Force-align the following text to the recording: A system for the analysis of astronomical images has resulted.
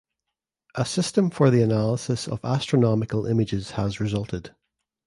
A 0.73 0.83
system 0.83 1.29
for 1.29 1.51
the 1.51 1.61
analysis 1.61 2.27
of 2.27 2.43
astronomical 2.43 3.27
images 3.27 3.69
has 3.77 3.99
resulted. 3.99 4.55